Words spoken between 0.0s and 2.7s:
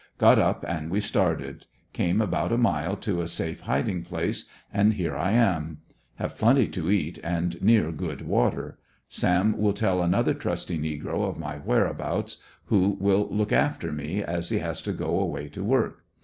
Got up, and •we started. Came about a